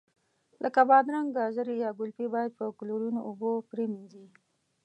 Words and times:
لکه 0.63 0.81
بادرنګ، 0.89 1.29
ګازرې 1.37 1.75
یا 1.83 1.89
ګلپي 1.99 2.27
باید 2.35 2.51
په 2.59 2.65
کلورین 2.79 3.15
اوبو 3.27 3.51
پرېمنځي. 3.69 4.25